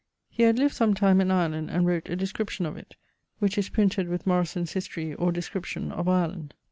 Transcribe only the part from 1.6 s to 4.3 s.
and wrote a description of it, which is printed with